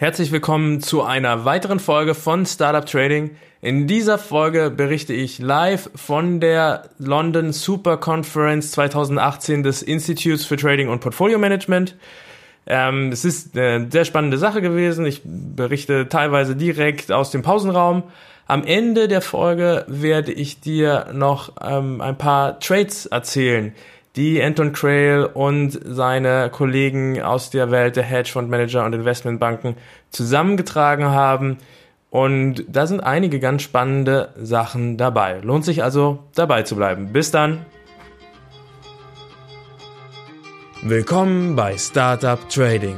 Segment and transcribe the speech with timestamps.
[0.00, 3.32] Herzlich willkommen zu einer weiteren Folge von Startup Trading.
[3.60, 10.56] In dieser Folge berichte ich live von der London Super Conference 2018 des Institutes for
[10.56, 11.96] Trading und Portfolio Management.
[12.68, 15.04] Ähm, es ist eine sehr spannende Sache gewesen.
[15.04, 18.04] Ich berichte teilweise direkt aus dem Pausenraum.
[18.46, 23.74] Am Ende der Folge werde ich dir noch ähm, ein paar Trades erzählen,
[24.18, 29.76] die Anton Crail und seine Kollegen aus der Welt der Hedgefondsmanager und Investmentbanken
[30.10, 31.58] zusammengetragen haben.
[32.10, 35.38] Und da sind einige ganz spannende Sachen dabei.
[35.42, 37.12] Lohnt sich also dabei zu bleiben.
[37.12, 37.64] Bis dann.
[40.82, 42.96] Willkommen bei Startup Trading,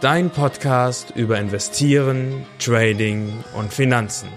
[0.00, 4.28] dein Podcast über Investieren, Trading und Finanzen.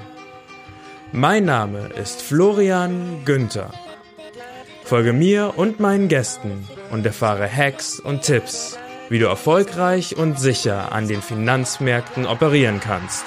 [1.12, 3.70] Mein Name ist Florian Günther.
[4.88, 8.80] Folge mir und meinen Gästen und erfahre Hacks und Tipps,
[9.10, 13.26] wie du erfolgreich und sicher an den Finanzmärkten operieren kannst.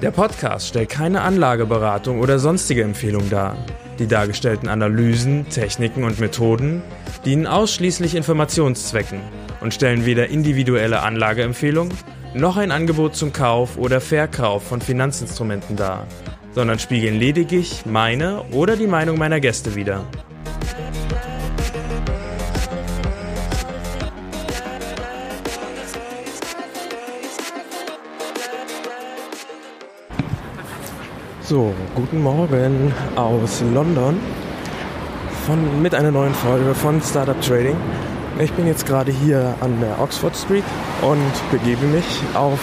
[0.00, 3.56] Der Podcast stellt keine Anlageberatung oder sonstige Empfehlung dar.
[3.98, 6.82] Die dargestellten Analysen, Techniken und Methoden
[7.24, 9.18] dienen ausschließlich Informationszwecken
[9.60, 11.92] und stellen weder individuelle Anlageempfehlungen
[12.38, 16.06] noch ein Angebot zum Kauf oder Verkauf von Finanzinstrumenten dar,
[16.52, 20.04] sondern spiegeln lediglich meine oder die Meinung meiner Gäste wider.
[31.42, 34.20] So, guten Morgen aus London
[35.46, 37.76] von, mit einer neuen Folge von Startup Trading.
[38.38, 40.64] Ich bin jetzt gerade hier an der Oxford Street
[41.02, 42.04] und begebe mich
[42.34, 42.58] auf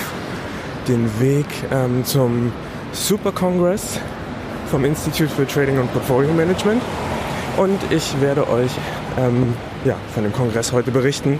[0.88, 2.52] den Weg ähm, zum
[2.92, 4.00] Super Congress
[4.70, 6.82] vom Institute for Trading und Portfolio Management.
[7.58, 8.72] Und ich werde euch
[9.18, 9.54] ähm,
[9.86, 11.40] ja, von dem Kongress heute berichten.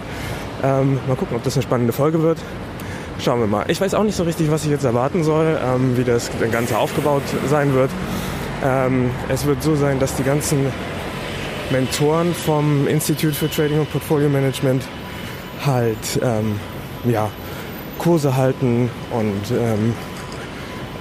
[0.62, 2.38] Ähm, mal gucken, ob das eine spannende Folge wird.
[3.18, 3.64] Schauen wir mal.
[3.68, 6.78] Ich weiß auch nicht so richtig, was ich jetzt erwarten soll, ähm, wie das Ganze
[6.78, 7.90] aufgebaut sein wird.
[8.64, 10.66] Ähm, es wird so sein, dass die ganzen
[11.70, 14.82] Mentoren vom Institute for Trading und Portfolio Management
[15.64, 16.58] halt ähm,
[17.04, 17.30] ja,
[17.98, 19.94] Kurse halten und ähm,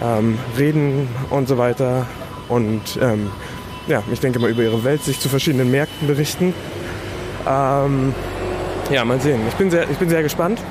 [0.02, 2.06] ähm, reden und so weiter.
[2.48, 3.30] Und ähm,
[3.88, 6.54] ja, ich denke mal über ihre Welt sich zu verschiedenen Märkten berichten.
[7.48, 8.14] Ähm,
[8.92, 9.42] ja, mal sehen.
[9.48, 10.62] Ich bin sehr, ich bin sehr gespannt.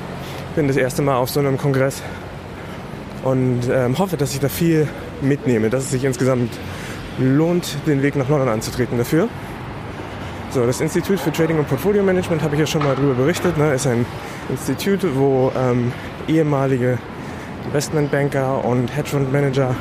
[0.55, 2.01] Bin das erste Mal auf so einem Kongress
[3.23, 4.87] und ähm, hoffe, dass ich da viel
[5.21, 6.53] mitnehme, dass es sich insgesamt
[7.17, 9.27] lohnt, den Weg nach London anzutreten dafür.
[10.51, 13.57] So, das Institut für Trading und Portfolio Management habe ich ja schon mal darüber berichtet.
[13.57, 14.05] Ne, ist ein
[14.49, 15.91] Institut, wo ähm,
[16.27, 16.97] ehemalige
[17.65, 19.75] Investmentbanker und Hedgefondsmanager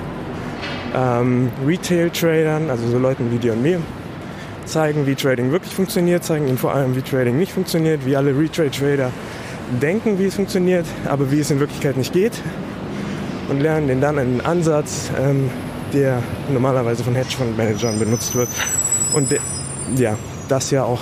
[0.95, 3.81] ähm, Retail-Tradern, also so Leuten wie dir und mir,
[4.65, 8.37] zeigen, wie Trading wirklich funktioniert, zeigen ihnen vor allem, wie Trading nicht funktioniert, wie alle
[8.39, 9.11] Retail-Trader
[9.81, 12.33] denken, wie es funktioniert, aber wie es in Wirklichkeit nicht geht
[13.49, 15.51] und lernen denen dann einen Ansatz, ähm,
[15.93, 16.23] der
[16.53, 18.49] normalerweise von Hedgefondsmanagern benutzt wird.
[19.13, 19.29] Und
[19.97, 20.17] ja,
[20.49, 21.01] das ja auch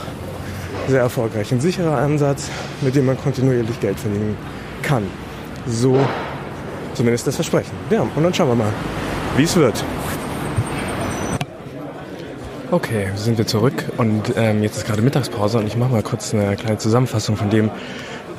[0.89, 1.53] sehr erfolgreich.
[1.53, 2.49] Ein sicherer Ansatz,
[2.81, 4.37] mit dem man kontinuierlich Geld verdienen
[4.83, 5.05] kann.
[5.67, 5.99] So
[6.95, 7.73] zumindest das Versprechen.
[7.91, 8.73] Ja, und dann schauen wir mal,
[9.37, 9.83] wie es wird.
[12.71, 16.33] Okay, sind wir zurück und ähm, jetzt ist gerade Mittagspause und ich mache mal kurz
[16.33, 17.71] eine kleine Zusammenfassung von dem,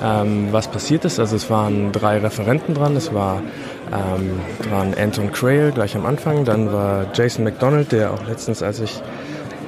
[0.04, 1.20] ähm, was passiert ist.
[1.20, 2.96] Also es waren drei Referenten dran.
[2.96, 3.44] Es war
[3.92, 8.80] ähm, dran Anton Crail gleich am Anfang, dann war Jason McDonald, der auch letztens, als
[8.80, 9.04] ich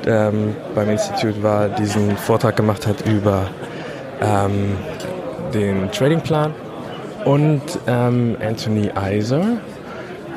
[0.05, 3.49] ähm, beim Institut war, diesen Vortrag gemacht hat über
[4.21, 4.77] ähm,
[5.53, 6.53] den Tradingplan
[7.25, 9.57] und ähm, Anthony Iser.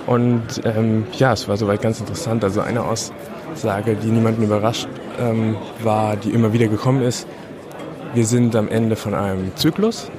[0.06, 2.42] Und ähm, ja, es war soweit ganz interessant.
[2.42, 4.88] Also eine Aussage, die niemanden überrascht
[5.20, 7.26] ähm, war, die immer wieder gekommen ist.
[8.14, 10.10] Wir sind am Ende von einem Zyklus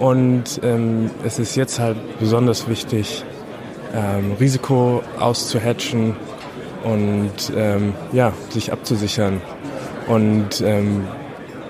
[0.00, 3.24] und ähm, es ist jetzt halt besonders wichtig,
[4.40, 6.16] Risiko auszuhatchen
[6.84, 9.40] und ähm, ja, sich abzusichern.
[10.06, 11.04] Und ähm,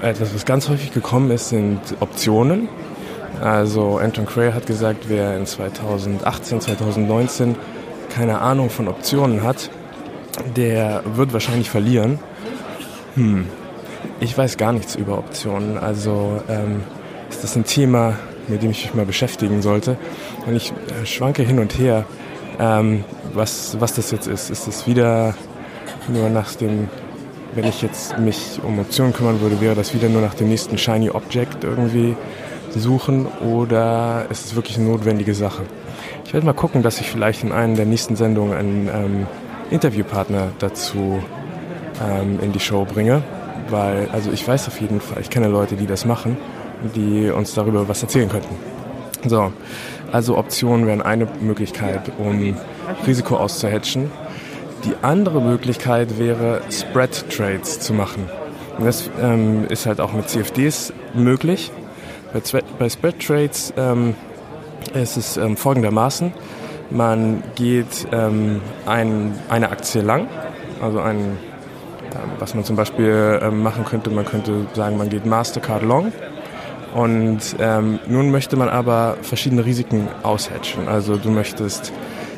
[0.02, 2.69] etwas, was ganz häufig gekommen ist, sind Optionen.
[3.40, 7.56] Also Anton Cray hat gesagt, wer in 2018, 2019
[8.11, 9.70] keine Ahnung von Optionen hat,
[10.56, 12.19] der wird wahrscheinlich verlieren.
[13.14, 13.46] Hm,
[14.20, 15.78] ich weiß gar nichts über Optionen.
[15.78, 16.82] Also ähm,
[17.31, 18.17] ist das ein Thema,
[18.49, 19.96] mit dem ich mich mal beschäftigen sollte.
[20.46, 22.05] Und ich äh, schwanke hin und her
[22.59, 24.51] ähm, was, was das jetzt ist.
[24.51, 25.35] Ist es wieder
[26.09, 26.89] nur nach dem,
[27.55, 30.79] wenn ich jetzt mich um Optionen kümmern würde, wäre das wieder nur nach dem nächsten
[30.79, 32.17] Shiny Object irgendwie
[32.71, 35.62] suchen oder ist es wirklich eine notwendige Sache?
[36.25, 39.27] Ich werde mal gucken, dass ich vielleicht in einer der nächsten Sendungen einen ähm,
[39.71, 41.23] Interviewpartner dazu
[42.03, 43.23] ähm, in die Show bringe.
[43.71, 46.37] Weil, also ich weiß auf jeden Fall, ich kenne Leute, die das machen,
[46.95, 48.56] die uns darüber was erzählen könnten.
[49.27, 49.53] So,
[50.14, 52.56] also Optionen wären eine Möglichkeit, um
[53.05, 54.12] Risiko auszuhatchen.
[54.84, 58.31] Die andere Möglichkeit wäre, Spread Trades zu machen.
[58.78, 61.72] Und das ähm, ist halt auch mit CFDs möglich.
[62.32, 62.40] Bei,
[62.78, 64.14] bei Spread Trades ähm,
[64.94, 66.32] ist es ähm, folgendermaßen.
[66.90, 70.28] Man geht ähm, ein, eine Aktie lang,
[70.81, 71.38] also ein, ähm,
[72.38, 76.12] was man zum Beispiel ähm, machen könnte, man könnte sagen, man geht Mastercard long
[76.94, 80.88] und ähm, nun möchte man aber verschiedene Risiken aushatchen.
[80.88, 81.93] Also du möchtest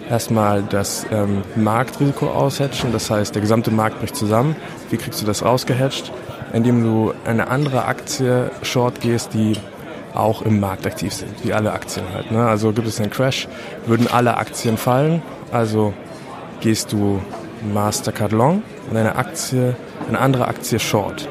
[0.08, 4.56] erstmal das ähm, Marktrisiko aushatchen, das heißt, der gesamte Markt bricht zusammen.
[4.91, 6.11] Wie kriegst du das rausgehatcht?
[6.53, 9.56] Indem du eine andere Aktie short gehst, die
[10.14, 12.31] auch im Markt aktiv sind, wie alle Aktien halt.
[12.31, 12.47] Ne?
[12.47, 13.49] Also gibt es einen Crash,
[13.85, 15.20] würden alle Aktien fallen,
[15.53, 15.93] also
[16.61, 17.20] gehst du
[17.75, 19.76] Mastercard Long und eine Aktie,
[20.08, 21.29] eine andere Aktie Short.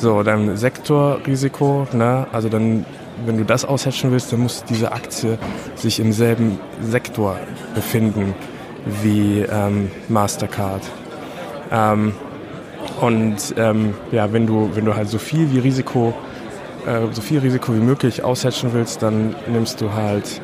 [0.00, 2.26] So, dann Sektorrisiko, ne?
[2.32, 2.86] also dann,
[3.26, 5.36] wenn du das aushatchen willst, dann muss diese Aktie
[5.74, 7.36] sich im selben Sektor
[7.74, 8.34] befinden
[9.02, 10.80] wie ähm, Mastercard.
[11.70, 12.14] Ähm,
[13.02, 16.14] und ähm, ja, wenn du, wenn du halt so viel wie Risiko,
[16.86, 20.40] äh, so viel Risiko wie möglich aushatchen willst, dann nimmst du halt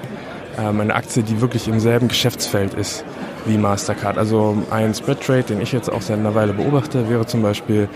[0.58, 3.06] ähm, eine Aktie, die wirklich im selben Geschäftsfeld ist
[3.46, 4.18] wie Mastercard.
[4.18, 7.88] Also ein Spread Trade, den ich jetzt auch seit einer Weile beobachte, wäre zum Beispiel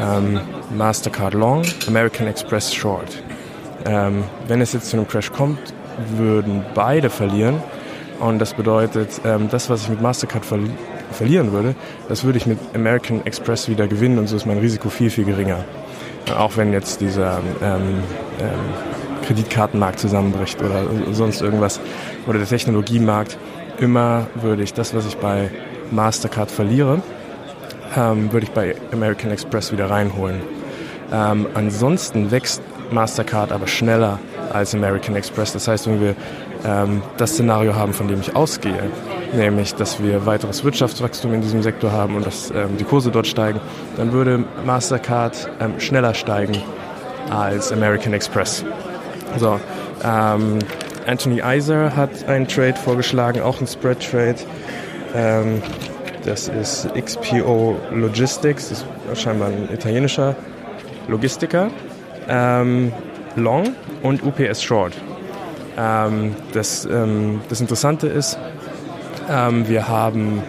[0.00, 0.40] ähm,
[0.76, 3.22] Mastercard Long, American Express Short.
[3.84, 5.58] Ähm, wenn es jetzt zu einem Crash kommt,
[6.16, 7.62] würden beide verlieren.
[8.18, 10.58] Und das bedeutet, ähm, das, was ich mit Mastercard ver
[11.12, 11.74] verlieren würde,
[12.08, 15.24] das würde ich mit American Express wieder gewinnen und so ist mein Risiko viel, viel
[15.24, 15.64] geringer.
[16.38, 18.04] Auch wenn jetzt dieser ähm,
[18.40, 21.80] ähm, Kreditkartenmarkt zusammenbricht oder sonst irgendwas
[22.28, 23.38] oder der Technologiemarkt,
[23.80, 25.50] immer würde ich das, was ich bei
[25.90, 27.02] Mastercard verliere,
[27.96, 30.40] ähm, würde ich bei American Express wieder reinholen.
[31.12, 34.18] Ähm, ansonsten wächst Mastercard aber schneller
[34.52, 35.52] als American Express.
[35.52, 36.14] Das heißt, wenn wir
[36.64, 38.90] ähm, das Szenario haben, von dem ich ausgehe,
[39.32, 43.26] nämlich, dass wir weiteres Wirtschaftswachstum in diesem Sektor haben und dass ähm, die Kurse dort
[43.26, 43.60] steigen,
[43.96, 46.56] dann würde Mastercard ähm, schneller steigen
[47.30, 48.64] als American Express.
[49.36, 49.60] So,
[50.04, 50.58] ähm,
[51.06, 54.36] Anthony Iser hat einen Trade vorgeschlagen, auch ein Spread Trade.
[56.24, 60.36] Das ist XPO Logistics, das ist scheinbar ein italienischer
[61.08, 61.70] Logistiker.
[62.28, 62.92] Ähm,
[63.36, 64.92] Long und UPS Short.
[65.78, 68.38] Ähm, das, ähm, das Interessante ist,
[69.30, 70.42] ähm, wir haben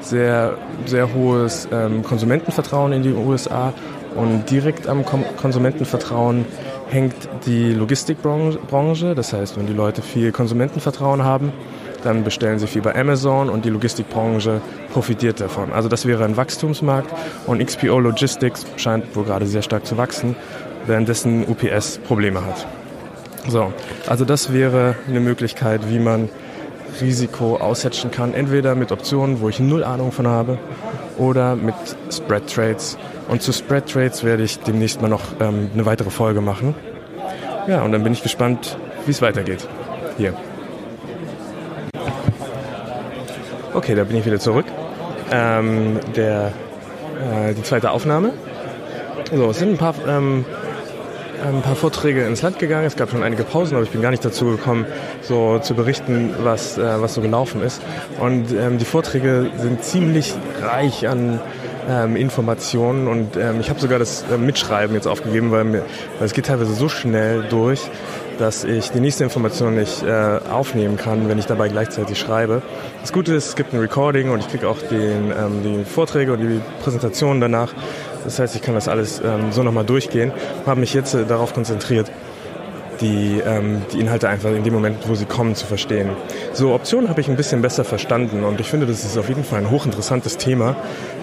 [0.00, 3.72] sehr, sehr hohes ähm, Konsumentenvertrauen in die USA
[4.14, 6.44] und direkt am Konsumentenvertrauen
[6.88, 7.14] hängt
[7.46, 9.14] die Logistikbranche.
[9.14, 11.52] Das heißt, wenn die Leute viel Konsumentenvertrauen haben,
[12.04, 14.60] dann bestellen sie viel bei Amazon und die Logistikbranche
[14.92, 15.72] profitiert davon.
[15.72, 17.12] Also das wäre ein Wachstumsmarkt
[17.46, 20.36] und XPO Logistics scheint wohl gerade sehr stark zu wachsen,
[20.86, 22.66] währenddessen UPS Probleme hat.
[23.48, 23.72] So,
[24.06, 26.28] also das wäre eine Möglichkeit, wie man
[27.00, 30.58] Risiko aushatchen kann, entweder mit Optionen, wo ich null Ahnung von habe,
[31.18, 31.74] oder mit
[32.10, 32.96] Spread Trades.
[33.28, 36.74] Und zu Spread Trades werde ich demnächst mal noch ähm, eine weitere Folge machen.
[37.68, 39.66] Ja, und dann bin ich gespannt, wie es weitergeht.
[40.18, 40.34] Hier.
[43.74, 44.66] Okay, da bin ich wieder zurück.
[45.32, 46.52] Ähm, der,
[47.20, 48.32] äh, die zweite Aufnahme.
[49.34, 50.44] So, es sind ein paar, ähm,
[51.44, 52.86] ein paar Vorträge ins Land gegangen.
[52.86, 54.86] Es gab schon einige Pausen, aber ich bin gar nicht dazu gekommen,
[55.22, 57.82] so zu berichten, was, äh, was so gelaufen ist.
[58.20, 61.40] Und ähm, die Vorträge sind ziemlich reich an
[61.88, 65.84] ähm, Informationen und ähm, ich habe sogar das äh, Mitschreiben jetzt aufgegeben, weil, mir,
[66.18, 67.90] weil es geht teilweise so schnell durch,
[68.38, 72.62] dass ich die nächste Information nicht äh, aufnehmen kann, wenn ich dabei gleichzeitig schreibe.
[73.00, 76.32] Das Gute ist, es gibt ein Recording und ich kriege auch den, ähm, die Vorträge
[76.32, 77.72] und die Präsentationen danach.
[78.24, 80.32] Das heißt, ich kann das alles ähm, so nochmal durchgehen
[80.66, 82.10] habe mich jetzt äh, darauf konzentriert,
[83.00, 86.10] die, ähm, die Inhalte einfach in dem Moment, wo sie kommen, zu verstehen.
[86.52, 89.44] So, Optionen habe ich ein bisschen besser verstanden und ich finde, das ist auf jeden
[89.44, 90.76] Fall ein hochinteressantes Thema.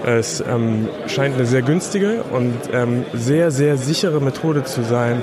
[0.05, 5.21] Es ähm, scheint eine sehr günstige und ähm, sehr, sehr sichere Methode zu sein,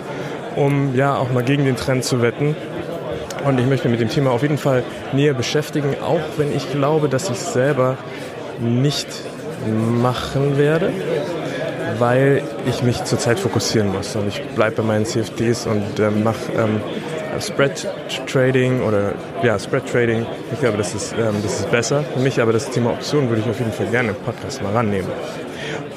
[0.59, 2.57] um ja auch mal gegen den Trend zu wetten.
[3.45, 6.71] Und ich möchte mich mit dem Thema auf jeden Fall näher beschäftigen, auch wenn ich
[6.73, 7.97] glaube, dass ich es selber
[8.61, 9.07] nicht
[10.03, 10.91] machen werde,
[11.99, 14.17] weil ich mich zurzeit fokussieren muss.
[14.17, 16.81] Und ich bleibe bei meinen CFDs und äh, mache ähm,
[17.41, 17.87] Spread
[18.27, 19.13] Trading oder
[19.43, 20.27] ja, Spread Trading.
[20.53, 23.43] Ich glaube, das ist, ähm, das ist besser für mich, aber das Thema Optionen würde
[23.43, 25.09] ich auf jeden Fall gerne im Podcast mal rannehmen.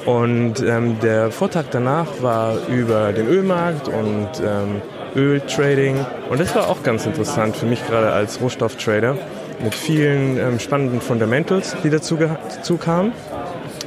[0.06, 4.82] Und ähm, der Vortrag danach war über den Ölmarkt und ähm,
[5.16, 6.06] Öltrading.
[6.30, 9.16] Und das war auch ganz interessant für mich gerade als Rohstofftrader
[9.64, 13.14] mit vielen ähm, spannenden Fundamentals, die dazu, dazu kamen.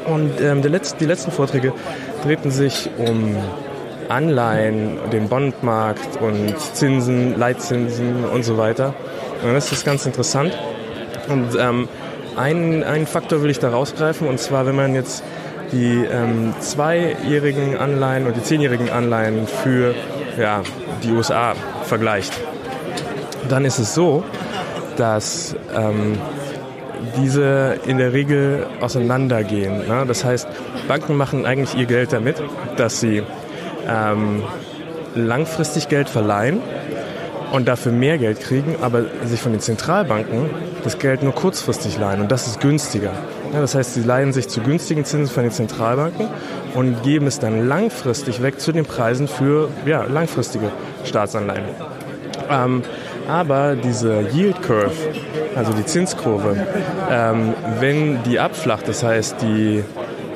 [0.07, 1.73] Und ähm, Letz-, die letzten Vorträge
[2.23, 3.37] drehten sich um
[4.09, 8.95] Anleihen, den Bondmarkt und Zinsen, Leitzinsen und so weiter.
[9.43, 10.57] Und das ist ganz interessant.
[11.29, 11.89] Und ähm,
[12.37, 15.25] einen, einen Faktor will ich da rausgreifen, und zwar, wenn man jetzt
[15.75, 19.95] die ähm, zweijährigen Anleihen und die zehnjährigen Anleihen für
[20.39, 20.63] ja,
[21.03, 22.33] die USA vergleicht,
[23.49, 24.23] dann ist es so,
[24.97, 26.19] dass ähm,
[27.17, 29.87] diese in der Regel auseinandergehen.
[29.89, 30.05] Ne?
[30.07, 30.49] Das heißt,
[30.89, 32.37] Banken machen eigentlich ihr Geld damit,
[32.77, 33.23] dass sie
[33.89, 34.43] ähm,
[35.15, 36.61] langfristig Geld verleihen
[37.53, 40.51] und dafür mehr Geld kriegen, aber sich von den Zentralbanken
[40.83, 43.13] das Geld nur kurzfristig leihen und das ist günstiger.
[43.61, 46.29] Das heißt, sie leihen sich zu günstigen Zinsen von den Zentralbanken
[46.75, 50.71] und geben es dann langfristig weg zu den Preisen für ja, langfristige
[51.05, 51.65] Staatsanleihen.
[52.51, 52.83] Ähm,
[53.29, 54.93] aber diese Yield Curve,
[55.57, 56.57] also die Zinskurve,
[57.11, 59.83] ähm, wenn die abflacht, das heißt die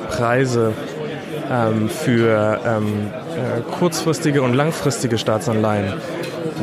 [0.09, 0.73] Preise
[1.51, 5.93] ähm, für ähm, äh, kurzfristige und langfristige Staatsanleihen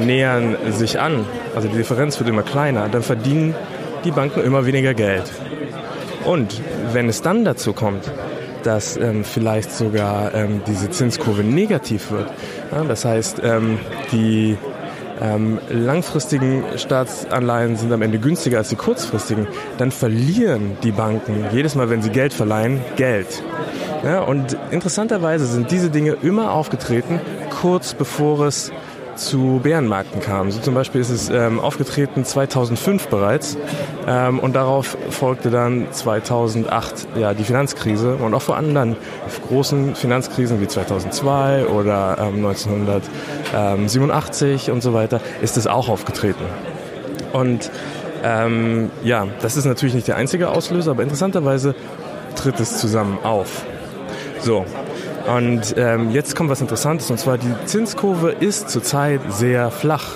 [0.01, 3.55] nähern sich an, also die Differenz wird immer kleiner, dann verdienen
[4.05, 5.25] die Banken immer weniger Geld.
[6.27, 6.61] Und
[6.93, 8.11] wenn es dann dazu kommt,
[8.65, 12.29] dass ähm, vielleicht sogar ähm, diese Zinskurve negativ wird,
[12.73, 13.79] ja, das heißt, ähm,
[14.11, 14.59] die
[15.21, 19.47] ähm, langfristigen Staatsanleihen sind am Ende günstiger als die kurzfristigen,
[19.79, 23.43] dann verlieren die Banken jedes Mal, wenn sie Geld verleihen, Geld.
[24.05, 27.21] Ja, und interessanterweise sind diese Dinge immer aufgetreten,
[27.61, 28.73] kurz bevor es
[29.17, 30.51] zu Bärenmärkten kam.
[30.51, 33.57] So zum Beispiel ist es ähm, aufgetreten 2005 bereits
[34.07, 38.97] ähm, und darauf folgte dann 2008 ja, die Finanzkrise und auch vor anderen
[39.49, 46.45] großen Finanzkrisen wie 2002 oder ähm, 1987 und so weiter ist es auch aufgetreten.
[47.33, 47.73] Und
[48.23, 51.75] ähm, ja, das ist natürlich nicht der einzige Auslöser, aber interessanterweise
[52.35, 53.65] tritt es zusammen auf.
[54.41, 54.65] So,
[55.35, 60.07] und ähm, jetzt kommt was Interessantes, und zwar die Zinskurve ist zurzeit sehr flach.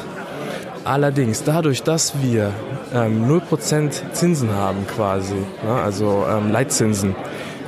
[0.84, 2.52] Allerdings dadurch, dass wir
[2.94, 7.14] ähm, 0% Zinsen haben quasi, ne, also ähm, Leitzinsen,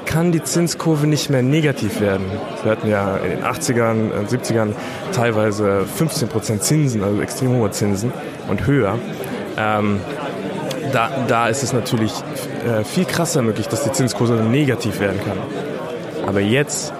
[0.07, 2.27] kann die Zinskurve nicht mehr negativ werden.
[2.63, 4.75] Wir hatten ja in den 80ern, 70ern äh,
[5.13, 8.13] teilweise 15% Zinsen, also extrem hohe Zinsen
[8.49, 8.99] und höher.
[9.57, 10.01] Ähm,
[10.93, 12.13] da, da ist es natürlich
[12.67, 15.39] äh, viel krasser möglich, dass die Zinskurve negativ werden kann.
[16.27, 16.93] Aber jetzt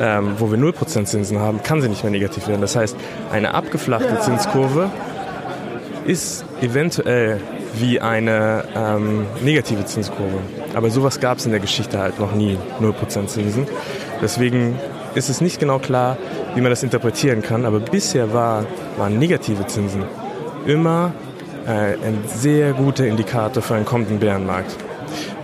[0.00, 2.60] ähm, wo wir 0% Zinsen haben, kann sie nicht mehr negativ werden.
[2.60, 2.96] Das heißt,
[3.30, 4.90] eine abgeflachte Zinskurve
[6.04, 7.40] ist eventuell
[7.74, 10.38] wie eine ähm, negative Zinskurve.
[10.74, 13.66] Aber sowas gab es in der Geschichte halt noch nie, 0% Zinsen.
[14.20, 14.78] Deswegen
[15.14, 16.16] ist es nicht genau klar,
[16.54, 17.64] wie man das interpretieren kann.
[17.64, 18.64] Aber bisher war,
[18.96, 20.04] waren negative Zinsen
[20.66, 21.12] immer
[21.66, 24.76] äh, ein sehr guter Indikator für einen kommenden Bärenmarkt.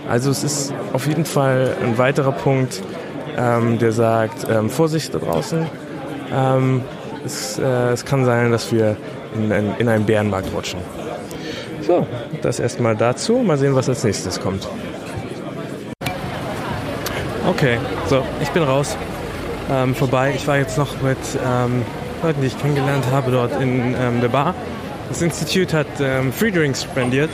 [0.09, 2.81] Also es ist auf jeden Fall ein weiterer Punkt,
[3.37, 5.65] ähm, der sagt, ähm, Vorsicht da draußen,
[6.33, 6.81] ähm,
[7.25, 8.95] es, äh, es, kann sein, dass wir
[9.35, 10.79] in, in, in einen Bärenmarkt rutschen.
[11.81, 12.05] So,
[12.41, 13.37] das erstmal dazu.
[13.37, 14.67] Mal sehen, was als nächstes kommt.
[17.47, 18.95] Okay, so, ich bin raus.
[19.71, 20.33] Ähm, vorbei.
[20.35, 21.83] Ich war jetzt noch mit ähm,
[22.23, 24.55] Leuten, die ich kennengelernt habe, dort in ähm, der Bar.
[25.09, 27.29] Das Institut hat ähm, Free Drinks spendiert.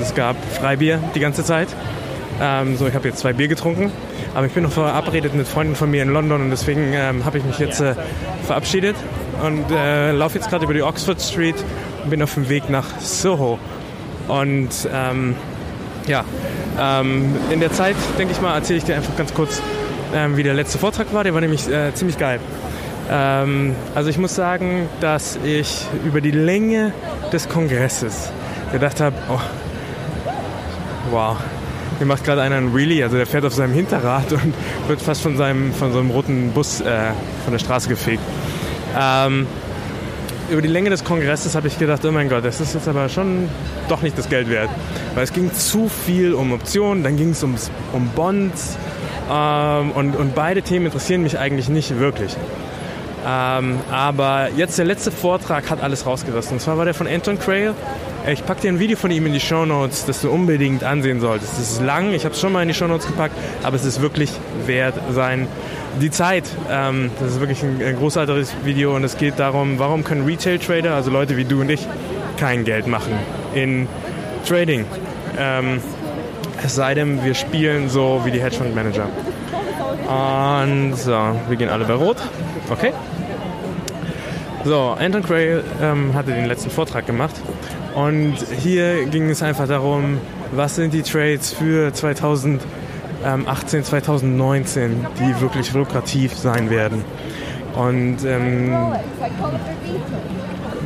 [0.00, 1.68] Es gab Freibier die ganze Zeit.
[2.40, 3.90] Ähm, so, ich habe jetzt zwei Bier getrunken.
[4.34, 7.38] Aber ich bin noch verabredet mit Freunden von mir in London und deswegen ähm, habe
[7.38, 7.94] ich mich jetzt äh,
[8.46, 8.96] verabschiedet
[9.42, 11.56] und äh, laufe jetzt gerade über die Oxford Street
[12.04, 13.58] und bin auf dem Weg nach Soho.
[14.28, 15.34] Und ähm,
[16.06, 16.24] ja,
[16.78, 19.62] ähm, in der Zeit, denke ich mal, erzähle ich dir einfach ganz kurz,
[20.14, 21.24] ähm, wie der letzte Vortrag war.
[21.24, 22.40] Der war nämlich äh, ziemlich geil.
[23.10, 26.92] Ähm, also ich muss sagen, dass ich über die Länge
[27.32, 28.30] des Kongresses
[28.72, 29.40] gedacht habe, oh,
[31.10, 31.36] wow,
[31.98, 34.54] hier macht gerade einer einen Wheelie, also der fährt auf seinem Hinterrad und
[34.88, 37.12] wird fast von seinem von so einem roten Bus äh,
[37.44, 38.22] von der Straße gefegt.
[38.98, 39.46] Ähm,
[40.50, 43.08] über die Länge des Kongresses habe ich gedacht, oh mein Gott, das ist jetzt aber
[43.08, 43.48] schon
[43.88, 44.70] doch nicht das Geld wert.
[45.14, 47.56] Weil es ging zu viel um Optionen, dann ging es um
[48.14, 48.76] Bonds
[49.30, 52.36] ähm, und, und beide Themen interessieren mich eigentlich nicht wirklich.
[53.26, 56.54] Ähm, aber jetzt der letzte Vortrag hat alles rausgerissen.
[56.54, 57.74] Und zwar war der von Anton Crail.
[58.28, 61.20] Ich packe dir ein Video von ihm in die Show Notes, das du unbedingt ansehen
[61.20, 61.52] solltest.
[61.60, 63.84] Es ist lang, ich habe es schon mal in die Show Notes gepackt, aber es
[63.84, 64.32] ist wirklich
[64.66, 65.46] wert sein.
[66.00, 70.02] Die Zeit, ähm, das ist wirklich ein, ein großartiges Video und es geht darum, warum
[70.02, 71.86] können Retail-Trader, also Leute wie du und ich,
[72.36, 73.12] kein Geld machen
[73.54, 73.86] in
[74.44, 74.86] Trading.
[75.38, 75.80] Ähm,
[76.64, 79.06] es sei denn, wir spielen so wie die Hedgefonds-Manager.
[80.08, 81.16] Und so,
[81.48, 82.16] wir gehen alle bei Rot.
[82.70, 82.92] Okay.
[84.64, 87.36] So, Anton Cray ähm, hatte den letzten Vortrag gemacht
[87.96, 90.18] und hier ging es einfach darum,
[90.52, 92.76] was sind die Trades für 2020
[93.26, 97.04] 2018, 2019, die wirklich lukrativ sein werden.
[97.74, 98.72] Und ähm,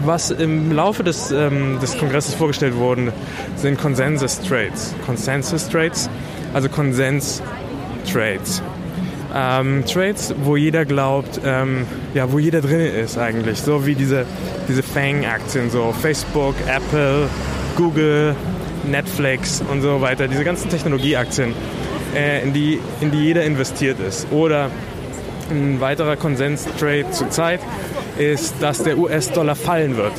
[0.04, 3.12] was im Laufe des, ähm, des Kongresses vorgestellt wurde,
[3.56, 4.94] sind Consensus Trades.
[5.04, 6.08] Consensus Trades,
[6.54, 7.42] also Konsens
[8.10, 8.62] Trades.
[9.34, 13.60] Ähm, Trades, wo jeder glaubt, ähm, ja, wo jeder drin ist eigentlich.
[13.60, 14.26] So wie diese,
[14.68, 17.28] diese Fang-Aktien, so Facebook, Apple,
[17.76, 18.34] Google,
[18.84, 20.26] Netflix und so weiter.
[20.28, 21.54] Diese ganzen Technologieaktien,
[22.14, 24.26] äh, in, die, in die jeder investiert ist.
[24.32, 24.70] Oder
[25.50, 27.60] ein weiterer Konsens-Trade zurzeit
[28.18, 30.12] ist, dass der US-Dollar fallen wird.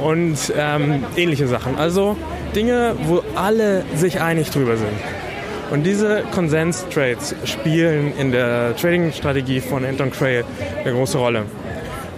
[0.00, 1.76] Und ähm, ähnliche Sachen.
[1.76, 2.16] Also
[2.54, 4.90] Dinge, wo alle sich einig drüber sind.
[5.70, 10.44] Und diese Konsens-Trades spielen in der Trading-Strategie von Anton Crail
[10.84, 11.44] eine große Rolle.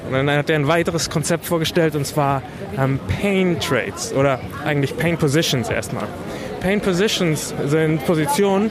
[0.07, 2.43] Und dann hat er ein weiteres Konzept vorgestellt und zwar
[2.79, 6.05] ähm, Pain Trades oder eigentlich Pain Positions erstmal.
[6.61, 8.71] Pain Positions sind Positionen,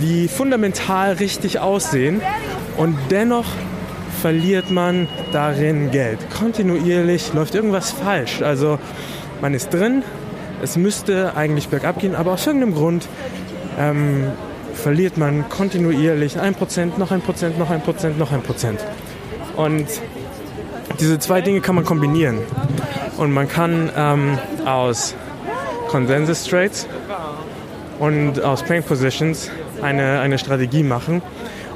[0.00, 2.22] die fundamental richtig aussehen
[2.76, 3.46] und dennoch
[4.22, 6.18] verliert man darin Geld.
[6.30, 8.42] Kontinuierlich läuft irgendwas falsch.
[8.42, 8.78] Also
[9.40, 10.02] man ist drin,
[10.62, 13.08] es müsste eigentlich bergab gehen, aber aus irgendeinem Grund
[13.78, 14.24] ähm,
[14.74, 18.80] verliert man kontinuierlich ein Prozent, noch ein Prozent, noch ein Prozent, noch ein Prozent.
[19.56, 19.86] Und
[20.98, 22.38] diese zwei Dinge kann man kombinieren.
[23.16, 25.14] Und man kann ähm, aus
[25.88, 26.86] Consensus Trades
[27.98, 29.50] und aus Pain Positions
[29.82, 31.22] eine, eine Strategie machen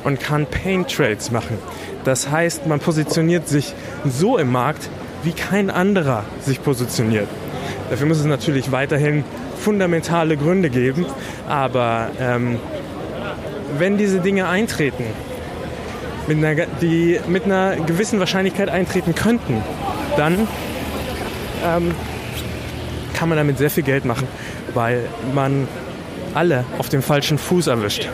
[0.04, 1.58] und kann Pain Trades machen.
[2.04, 3.74] Das heißt, man positioniert sich
[4.04, 4.88] so im Markt,
[5.22, 7.28] wie kein anderer sich positioniert.
[7.90, 9.24] Dafür muss es natürlich weiterhin
[9.64, 11.06] fundamentale Gründe geben,
[11.48, 12.58] aber ähm,
[13.78, 15.04] wenn diese Dinge eintreten,
[16.26, 19.62] mit einer, die mit einer gewissen Wahrscheinlichkeit eintreten könnten,
[20.16, 20.46] dann
[21.64, 21.94] ähm,
[23.14, 24.28] kann man damit sehr viel Geld machen,
[24.74, 25.04] weil
[25.34, 25.66] man
[26.34, 28.08] alle auf dem falschen Fuß erwischt.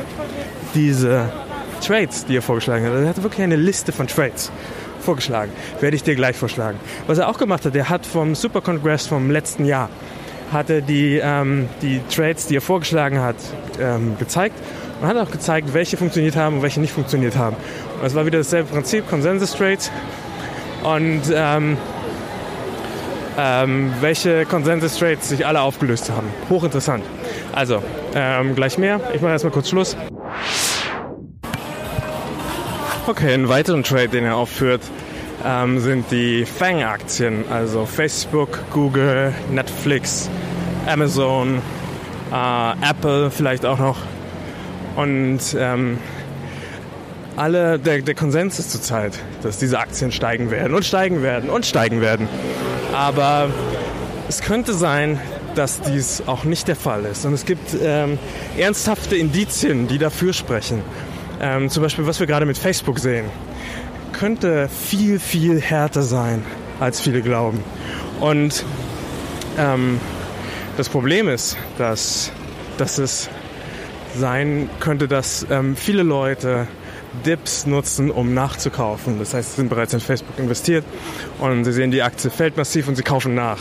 [0.74, 1.30] Diese
[1.84, 4.52] Trades, die er vorgeschlagen hat, er hat wirklich eine Liste von Trades
[5.00, 5.50] vorgeschlagen.
[5.80, 6.78] Werde ich dir gleich vorschlagen.
[7.06, 9.88] Was er auch gemacht hat, er hat vom Super Congress vom letzten Jahr
[10.52, 13.36] hatte die, ähm, die Trades, die er vorgeschlagen hat,
[13.80, 14.56] ähm, gezeigt
[15.00, 17.56] und hat auch gezeigt, welche funktioniert haben und welche nicht funktioniert haben.
[18.00, 19.90] Und es war wieder dasselbe Prinzip, Consensus Trades
[20.82, 21.76] und ähm,
[23.38, 26.28] ähm, welche Consensus Trades sich alle aufgelöst haben.
[26.48, 27.04] Hochinteressant.
[27.52, 27.82] Also,
[28.14, 29.00] ähm, gleich mehr.
[29.14, 29.96] Ich mache erstmal kurz Schluss.
[33.06, 34.82] Okay, einen weiteren Trade, den er aufführt,
[35.44, 40.28] ähm, sind die Fang-Aktien, also Facebook, Google, Netflix,
[40.86, 41.62] Amazon,
[42.32, 43.98] äh, Apple vielleicht auch noch.
[44.96, 45.98] Und ähm,
[47.36, 51.64] alle, der, der Konsens ist zurzeit, dass diese Aktien steigen werden und steigen werden und
[51.64, 52.28] steigen werden.
[52.92, 53.48] Aber
[54.28, 55.18] es könnte sein,
[55.54, 57.24] dass dies auch nicht der Fall ist.
[57.24, 58.18] Und es gibt ähm,
[58.58, 60.82] ernsthafte Indizien, die dafür sprechen.
[61.40, 63.24] Ähm, zum Beispiel, was wir gerade mit Facebook sehen
[64.20, 66.44] könnte viel, viel härter sein,
[66.78, 67.64] als viele glauben.
[68.20, 68.66] Und
[69.56, 69.98] ähm,
[70.76, 72.30] das Problem ist, dass,
[72.76, 73.30] dass es
[74.14, 76.66] sein könnte, dass ähm, viele Leute
[77.24, 79.18] Dips nutzen, um nachzukaufen.
[79.18, 80.84] Das heißt, sie sind bereits in Facebook investiert
[81.38, 83.60] und sie sehen, die Aktie fällt massiv und sie kaufen nach.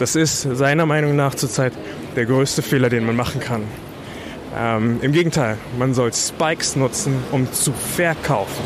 [0.00, 1.74] Das ist seiner Meinung nach zurzeit
[2.16, 3.62] der größte Fehler, den man machen kann.
[4.58, 8.64] Ähm, Im Gegenteil, man soll Spikes nutzen, um zu verkaufen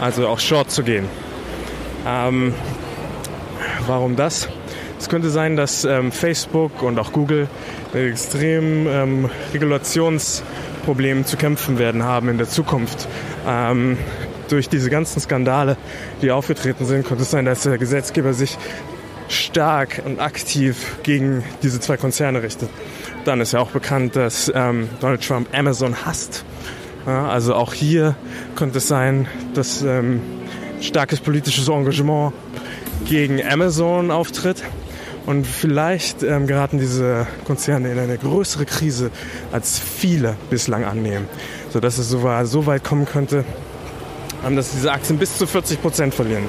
[0.00, 1.06] also auch Short zu gehen.
[2.06, 2.54] Ähm,
[3.86, 4.48] warum das?
[4.98, 7.48] Es könnte sein, dass ähm, Facebook und auch Google
[7.92, 13.08] mit extremen ähm, Regulationsproblemen zu kämpfen werden haben in der Zukunft.
[13.46, 13.96] Ähm,
[14.48, 15.76] durch diese ganzen Skandale,
[16.22, 18.58] die aufgetreten sind, könnte es sein, dass der Gesetzgeber sich
[19.28, 22.68] stark und aktiv gegen diese zwei Konzerne richtet.
[23.24, 26.44] Dann ist ja auch bekannt, dass ähm, Donald Trump Amazon hasst
[27.06, 28.14] ja, also auch hier
[28.56, 30.20] könnte es sein, dass ähm,
[30.80, 32.32] starkes politisches Engagement
[33.06, 34.62] gegen Amazon auftritt.
[35.26, 39.10] Und vielleicht ähm, geraten diese Konzerne in eine größere Krise,
[39.52, 41.28] als viele bislang annehmen.
[41.70, 43.44] Sodass es so, so weit kommen könnte,
[44.46, 46.44] ähm, dass diese Aktien bis zu 40 Prozent verlieren.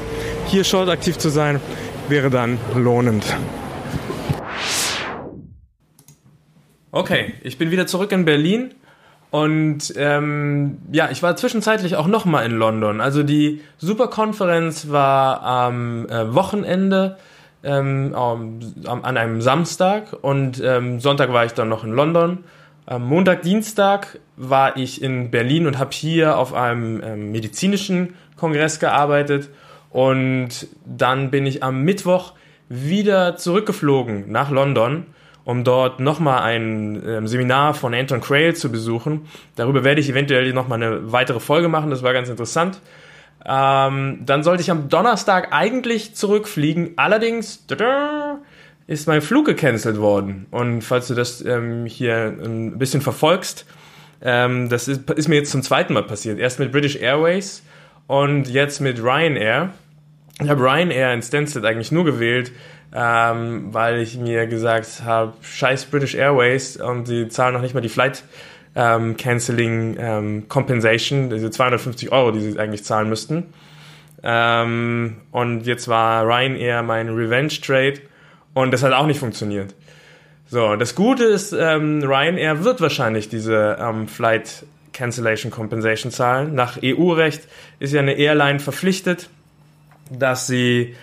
[0.48, 1.60] Hier short aktiv zu sein,
[2.08, 3.26] wäre dann lohnend.
[6.92, 8.74] Okay, ich bin wieder zurück in Berlin
[9.32, 13.00] und ähm, ja, ich war zwischenzeitlich auch nochmal in London.
[13.00, 17.17] Also die Superkonferenz war am äh, Wochenende
[17.63, 22.44] ähm, um, an einem Samstag und ähm, Sonntag war ich dann noch in London.
[22.86, 28.82] Am Montag, Dienstag war ich in Berlin und habe hier auf einem ähm, medizinischen Kongress
[28.82, 29.50] gearbeitet.
[29.91, 32.34] Und dann bin ich am Mittwoch
[32.67, 35.06] wieder zurückgeflogen nach London
[35.52, 39.28] um dort nochmal ein ähm, Seminar von Anton Crail zu besuchen.
[39.58, 42.80] Darüber werde ich eventuell nochmal eine weitere Folge machen, das war ganz interessant.
[43.46, 47.66] Ähm, dann sollte ich am Donnerstag eigentlich zurückfliegen, allerdings
[48.88, 50.46] ist mein Flug gecancelt worden.
[50.52, 53.66] Und falls du das ähm, hier ein bisschen verfolgst,
[54.22, 56.40] ähm, das ist, ist mir jetzt zum zweiten Mal passiert.
[56.40, 57.64] Erst mit British Airways
[58.08, 59.72] und jetzt mit Ryanair.
[60.42, 62.52] Ich habe Ryanair in Stansted eigentlich nur gewählt,
[62.93, 67.82] ähm, weil ich mir gesagt habe, scheiß British Airways und die zahlen noch nicht mal
[67.82, 68.23] die Flight
[68.75, 73.54] ähm, Canceling ähm, Compensation, diese 250 Euro, die sie eigentlich zahlen müssten.
[74.23, 77.99] Ähm, und jetzt war Ryanair mein Revenge Trade
[78.54, 79.73] und das hat auch nicht funktioniert.
[80.47, 86.56] So, das Gute ist, ähm, Ryanair wird wahrscheinlich diese ähm, Flight Cancellation Compensation zahlen.
[86.56, 87.47] Nach EU-Recht
[87.80, 89.30] ist ja eine Airline verpflichtet,
[90.10, 90.95] dass sie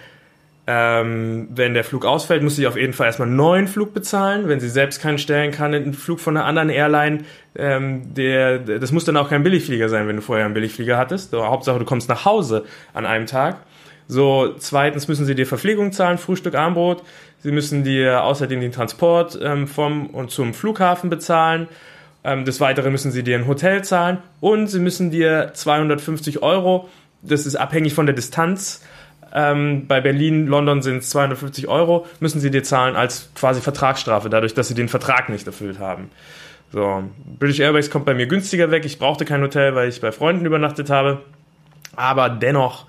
[0.71, 4.49] ähm, wenn der Flug ausfällt, muss sie auf jeden Fall erstmal einen neuen Flug bezahlen.
[4.49, 7.25] Wenn sie selbst keinen stellen kann, einen Flug von einer anderen Airline,
[7.57, 11.31] ähm, der, das muss dann auch kein Billigflieger sein, wenn du vorher einen Billigflieger hattest.
[11.31, 13.63] So, Hauptsache, du kommst nach Hause an einem Tag.
[14.09, 17.03] So, zweitens müssen sie dir Verpflegung zahlen, Frühstück, Armbrot.
[17.39, 21.69] Sie müssen dir außerdem den Transport ähm, vom und zum Flughafen bezahlen.
[22.25, 26.91] Ähm, des Weiteren müssen sie dir ein Hotel zahlen und sie müssen dir 250 Euro,
[27.23, 28.83] das ist abhängig von der Distanz,
[29.35, 34.31] ähm, bei Berlin, London sind es 250 Euro, müssen sie dir zahlen als quasi Vertragsstrafe,
[34.31, 36.11] dadurch, dass sie den Vertrag nicht erfüllt haben.
[36.73, 37.05] So,
[37.39, 38.85] British Airways kommt bei mir günstiger weg.
[38.85, 41.23] Ich brauchte kein Hotel, weil ich bei Freunden übernachtet habe.
[41.97, 42.87] Aber dennoch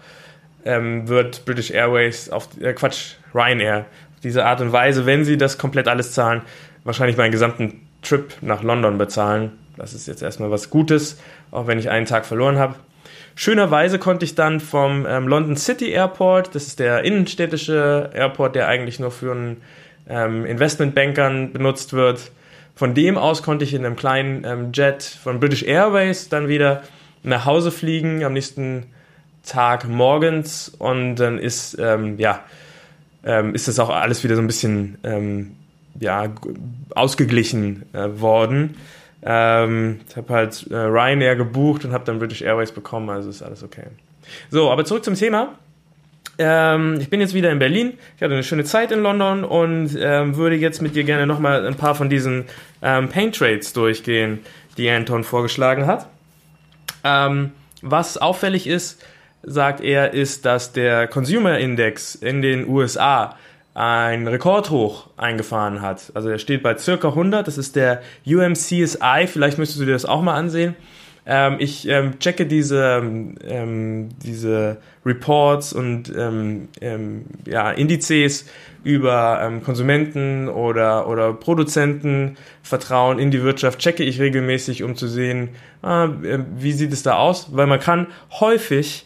[0.66, 5.38] ähm, wird British Airways auf äh, Quatsch, Ryanair auf diese Art und Weise, wenn sie
[5.38, 6.42] das komplett alles zahlen,
[6.84, 9.52] wahrscheinlich meinen gesamten Trip nach London bezahlen.
[9.78, 11.18] Das ist jetzt erstmal was Gutes,
[11.52, 12.76] auch wenn ich einen Tag verloren habe.
[13.40, 18.68] Schönerweise konnte ich dann vom ähm, London City Airport, das ist der innenstädtische Airport, der
[18.68, 19.62] eigentlich nur für einen
[20.10, 22.34] ähm, Investmentbankern benutzt wird,
[22.76, 26.84] von dem aus konnte ich in einem kleinen ähm, Jet von British Airways dann wieder
[27.24, 28.88] nach Hause fliegen am nächsten
[29.46, 32.44] Tag morgens und dann ist ähm, ja
[33.24, 35.52] ähm, ist das auch alles wieder so ein bisschen ähm,
[35.98, 36.28] ja
[36.94, 38.76] ausgeglichen äh, worden.
[39.22, 43.42] Ähm, ich habe halt äh, Ryanair gebucht und habe dann British Airways bekommen, also ist
[43.42, 43.88] alles okay.
[44.50, 45.56] So, aber zurück zum Thema.
[46.38, 47.94] Ähm, ich bin jetzt wieder in Berlin.
[48.16, 51.68] Ich hatte eine schöne Zeit in London und ähm, würde jetzt mit dir gerne nochmal
[51.68, 52.46] ein paar von diesen
[52.82, 54.40] ähm, Paint Trades durchgehen,
[54.78, 56.08] die Anton vorgeschlagen hat.
[57.04, 57.52] Ähm,
[57.82, 59.04] was auffällig ist,
[59.44, 63.38] sagt er, ist, dass der Consumer Index in den USA
[63.80, 66.12] ein Rekordhoch eingefahren hat.
[66.14, 70.04] Also er steht bei circa 100, das ist der UMCSI, vielleicht möchtest du dir das
[70.04, 70.76] auch mal ansehen.
[71.26, 73.02] Ähm, ich ähm, checke diese,
[73.48, 78.48] ähm, diese Reports und ähm, ähm, ja, Indizes
[78.84, 85.08] über ähm, Konsumenten oder, oder Produzenten, Vertrauen in die Wirtschaft, checke ich regelmäßig, um zu
[85.08, 85.52] sehen,
[85.84, 88.08] ah, äh, wie sieht es da aus, weil man kann
[88.42, 89.06] häufig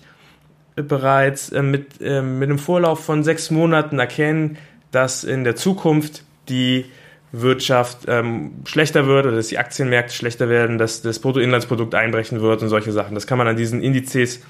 [0.76, 4.58] bereits äh, mit, äh, mit einem Vorlauf von sechs Monaten erkennen,
[4.92, 6.86] dass in der Zukunft die
[7.32, 12.62] Wirtschaft ähm, schlechter wird oder dass die Aktienmärkte schlechter werden, dass das Bruttoinlandsprodukt einbrechen wird
[12.62, 13.16] und solche Sachen.
[13.16, 14.42] Das kann man an diesen Indizes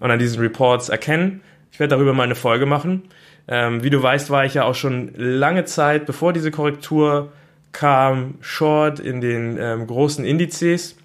[0.00, 1.40] und an diesen Reports erkennen.
[1.70, 3.02] Ich werde darüber mal eine Folge machen.
[3.46, 7.32] Ähm, wie du weißt, war ich ja auch schon lange Zeit, bevor diese Korrektur
[7.70, 10.96] kam, short in den ähm, großen Indizes.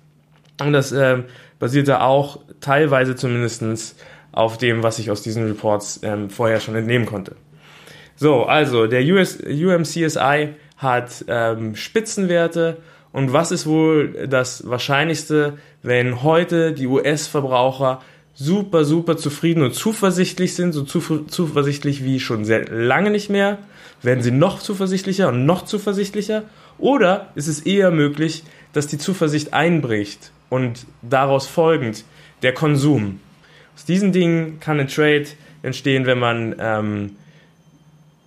[0.60, 1.26] Und das ähm,
[1.60, 3.96] basierte auch teilweise zumindestens
[4.38, 7.36] auf dem, was ich aus diesen Reports ähm, vorher schon entnehmen konnte.
[8.15, 12.78] So, also der US, UMCSI hat ähm, Spitzenwerte
[13.12, 18.02] und was ist wohl das Wahrscheinlichste, wenn heute die US-Verbraucher
[18.36, 23.58] super, super zufrieden und zuversichtlich sind, so zuversichtlich wie schon sehr lange nicht mehr,
[24.04, 26.43] werden sie noch zuversichtlicher und noch zuversichtlicher?
[26.78, 32.04] Oder ist es eher möglich, dass die Zuversicht einbricht und daraus folgend
[32.43, 33.19] der Konsum?
[33.78, 35.28] Aus diesen Dingen kann ein Trade
[35.62, 37.16] entstehen, wenn man ähm,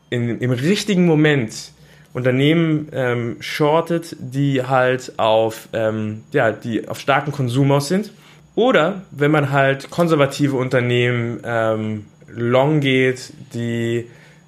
[0.08, 1.72] in, im richtigen Moment
[2.12, 8.12] Unternehmen ähm, shortet, die halt auf, ähm, ja, die auf starken Konsum aus sind.
[8.54, 14.06] Oder wenn man halt konservative Unternehmen ähm, long geht, die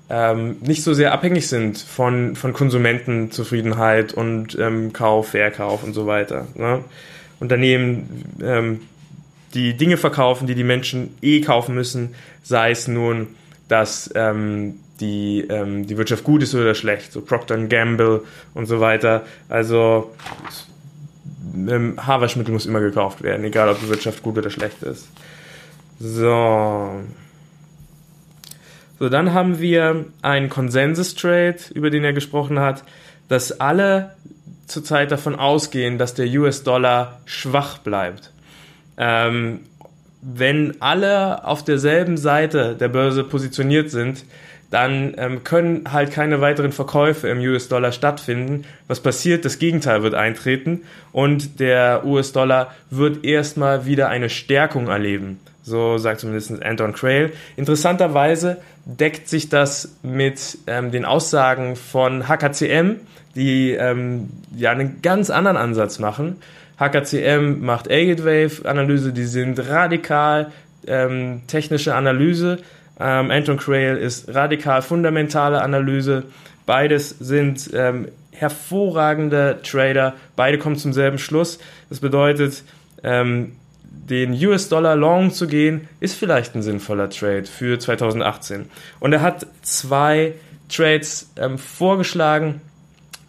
[0.08, 6.06] ähm, nicht so sehr abhängig sind von, von Konsumentenzufriedenheit und ähm, Kauf, Verkauf und so
[6.06, 6.46] weiter.
[6.54, 6.84] Ne?
[7.40, 8.80] Unternehmen, ähm,
[9.54, 13.28] die Dinge verkaufen, die die Menschen eh kaufen müssen, sei es nun,
[13.68, 18.22] dass ähm, die, ähm, die Wirtschaft gut ist oder schlecht, so Procter Gamble
[18.54, 19.22] und so weiter.
[19.48, 20.14] Also
[21.54, 25.08] ähm, Haarwaschmittel muss immer gekauft werden, egal ob die Wirtschaft gut oder schlecht ist.
[25.98, 27.02] So.
[28.98, 32.84] So, dann haben wir einen Konsensus-Trade, über den er gesprochen hat.
[33.28, 34.14] dass alle
[34.66, 38.30] zurzeit davon ausgehen, dass der US-Dollar schwach bleibt.
[38.96, 39.60] Ähm,
[40.22, 44.24] wenn alle auf derselben Seite der Börse positioniert sind,
[44.72, 48.64] dann ähm, können halt keine weiteren Verkäufe im US-Dollar stattfinden.
[48.88, 49.44] Was passiert?
[49.44, 55.40] Das Gegenteil wird eintreten und der US-Dollar wird erstmal wieder eine Stärkung erleben.
[55.62, 57.32] So sagt zumindest Anton Crail.
[57.56, 62.96] Interessanterweise deckt sich das mit ähm, den Aussagen von HKCM,
[63.34, 66.36] die ähm, ja einen ganz anderen Ansatz machen.
[66.78, 70.50] HKCM macht Agate Wave Analyse, die sind radikal
[70.86, 72.58] ähm, technische Analyse
[73.02, 76.24] ähm, Anton Crail ist radikal fundamentale Analyse.
[76.66, 80.14] Beides sind ähm, hervorragende Trader.
[80.36, 81.58] Beide kommen zum selben Schluss.
[81.88, 82.62] Das bedeutet,
[83.02, 88.70] ähm, den US-Dollar long zu gehen, ist vielleicht ein sinnvoller Trade für 2018.
[89.00, 90.34] Und er hat zwei
[90.68, 92.60] Trades ähm, vorgeschlagen,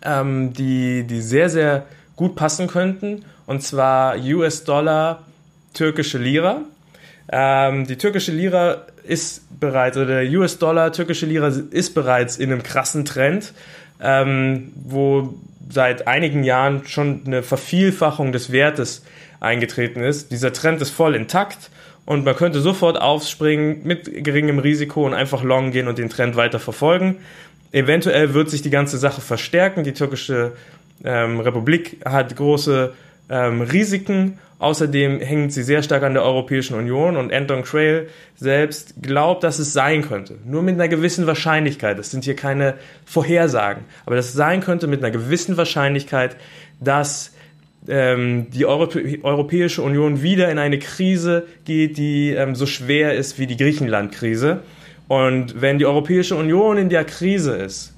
[0.04, 3.26] ähm, die, die sehr, sehr gut passen könnten.
[3.46, 5.24] Und zwar US-Dollar,
[5.74, 6.62] türkische Lira.
[7.32, 12.64] Ähm, die türkische Lira ist bereits, oder der US-Dollar, türkische Lira ist bereits in einem
[12.64, 13.54] krassen Trend,
[14.02, 15.34] ähm, wo
[15.70, 19.04] seit einigen Jahren schon eine Vervielfachung des Wertes
[19.40, 20.32] eingetreten ist.
[20.32, 21.70] Dieser Trend ist voll intakt
[22.06, 26.36] und man könnte sofort aufspringen mit geringem Risiko und einfach long gehen und den Trend
[26.36, 27.18] weiter verfolgen.
[27.72, 29.84] Eventuell wird sich die ganze Sache verstärken.
[29.84, 30.52] Die türkische
[31.04, 32.94] ähm, Republik hat große
[33.34, 34.38] ähm, Risiken.
[34.60, 39.60] Außerdem hängt sie sehr stark an der Europäischen Union und Anton Crail selbst glaubt, dass
[39.60, 40.36] es sein könnte.
[40.46, 42.00] Nur mit einer gewissen Wahrscheinlichkeit.
[42.00, 43.84] Das sind hier keine Vorhersagen.
[44.06, 46.38] Aber dass es sein könnte mit einer gewissen Wahrscheinlichkeit,
[46.80, 47.34] dass
[47.90, 53.40] ähm, die Europä Europäische Union wieder in eine Krise geht, die ähm, so schwer ist
[53.40, 54.62] wie die Griechenland-Krise.
[55.10, 57.94] Und wenn die Europäische Union in der Krise ist,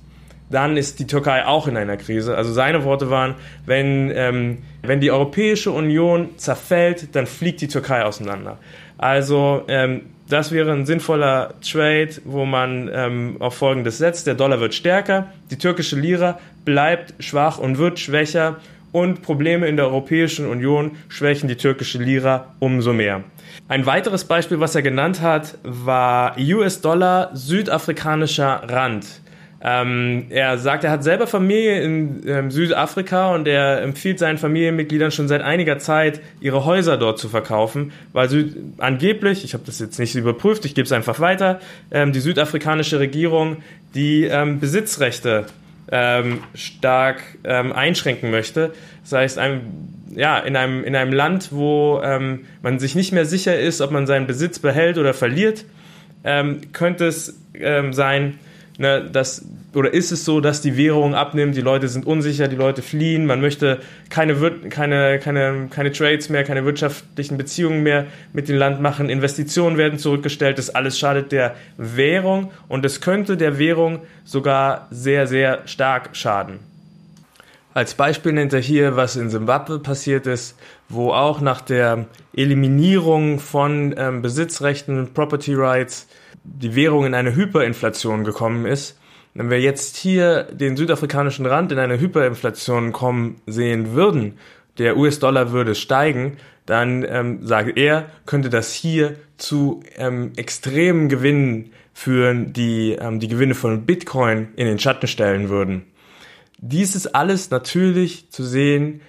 [0.49, 2.36] dann ist die Türkei auch in einer Krise.
[2.38, 8.03] Also seine Worte waren, wenn, ähm, wenn die Europäische Union zerfällt, dann fliegt die Türkei
[8.03, 8.58] auseinander.
[8.97, 14.27] Also ähm, das wäre ein sinnvoller Trade, wo man ähm, auf Folgendes setzt.
[14.27, 18.58] Der Dollar wird stärker, die türkische Lira bleibt schwach und wird schwächer
[18.91, 23.23] und Probleme in der Europäischen Union schwächen die türkische Lira umso mehr.
[23.67, 29.05] Ein weiteres Beispiel, was er genannt hat, war US-Dollar südafrikanischer Rand.
[29.67, 35.10] Ähm, er sagt, er hat selber Familie in ähm, Südafrika und er empfiehlt seinen Familienmitgliedern
[35.10, 39.80] schon seit einiger Zeit, ihre Häuser dort zu verkaufen, weil Süd angeblich, ich habe das
[39.80, 43.58] jetzt nicht überprüft, ich gebe es einfach weiter, ähm, die südafrikanische Regierung
[43.95, 45.47] die ähm, Besitzrechte
[45.91, 48.71] ähm, stark ähm, einschränken möchte.
[49.01, 49.62] Das heißt, ein,
[50.15, 52.01] ja, in einem, in einem Land, wo
[52.62, 55.65] man sich nicht mehr sicher ist, ob man seinen Besitz behält oder verliert,
[56.71, 57.38] könnte es
[57.91, 58.39] sein,
[58.78, 62.56] ne, dass, oder ist es so, dass die Währung abnimmt, die Leute sind unsicher, die
[62.56, 64.36] Leute fliehen, man möchte keine,
[64.70, 70.00] keine, keine, keine Trades mehr, keine wirtschaftlichen Beziehungen mehr mit dem Land machen, Investitionen werden
[70.00, 76.16] zurückgestellt, das alles schadet der Währung und es könnte der Währung sogar sehr, sehr stark
[76.16, 76.60] schaden.
[77.74, 80.58] Als Beispiel nennt er hier, was in Simbabwe passiert ist,
[80.88, 86.08] wo auch nach der Eliminierung von ähm, Besitzrechten, Property Rights,
[86.45, 88.99] die Währung in eine Hyperinflation gekommen ist,
[89.34, 94.38] wenn wir jetzt hier den südafrikanischen Rand in eine Hyperinflation kommen sehen würden,
[94.77, 101.71] der US-Dollar würde steigen, dann ähm, sagt er, könnte das hier zu ähm, extremen Gewinnen
[101.93, 105.84] führen, die ähm, die Gewinne von Bitcoin in den Schatten stellen würden.
[106.58, 109.01] Dies ist alles natürlich zu sehen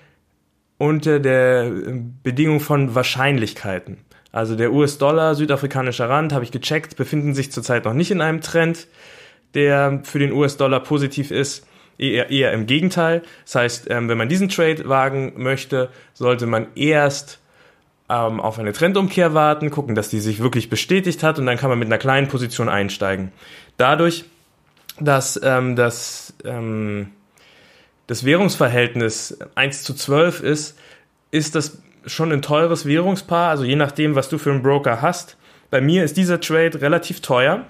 [0.79, 3.99] unter der ähm, Bedingung von Wahrscheinlichkeiten.
[4.37, 8.43] Also der US-Dollar, südafrikanischer Rand, habe ich gecheckt, befinden sich zurzeit noch nicht in einem
[8.43, 8.87] Trend,
[9.55, 11.67] der für den US-Dollar positiv ist.
[11.97, 13.23] Eher, eher im Gegenteil.
[13.47, 17.41] Das heißt, ähm, wenn man diesen Trade wagen möchte, sollte man erst
[18.11, 21.71] ähm, auf eine Trendumkehr warten, gucken, dass die sich wirklich bestätigt hat und dann kann
[21.71, 23.33] man mit einer kleinen Position einsteigen.
[23.79, 24.27] Dadurch,
[25.01, 27.09] dass ähm, das, ähm,
[28.07, 30.79] das Währungsverhältnis 1 zu 12 ist,
[31.31, 35.37] ist das schon ein teures Währungspaar, also je nachdem, was du für einen Broker hast.
[35.71, 37.65] Bei mir ist dieser Trade relativ teuer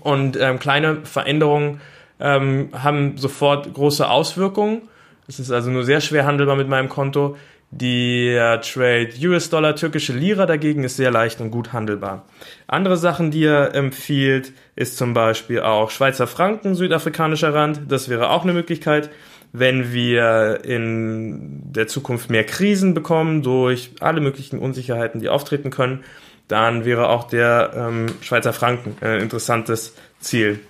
[0.00, 1.80] und ähm, kleine Veränderungen
[2.18, 4.82] ähm, haben sofort große Auswirkungen.
[5.28, 7.36] Es ist also nur sehr schwer handelbar mit meinem Konto.
[7.74, 12.26] Der Trade US-Dollar, türkische Lira dagegen ist sehr leicht und gut handelbar.
[12.66, 17.80] Andere Sachen, die er empfiehlt, ist zum Beispiel auch Schweizer Franken, südafrikanischer Rand.
[17.88, 19.08] Das wäre auch eine Möglichkeit
[19.52, 26.04] wenn wir in der Zukunft mehr Krisen bekommen durch alle möglichen Unsicherheiten, die auftreten können,
[26.48, 30.60] dann wäre auch der ähm, Schweizer Franken ein interessantes Ziel.